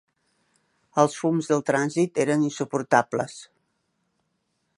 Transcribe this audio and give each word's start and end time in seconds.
Els 1.03 1.17
fums 1.23 1.51
del 1.53 1.61
trànsit 1.67 2.23
eren 2.25 2.47
insuportables. 2.49 3.37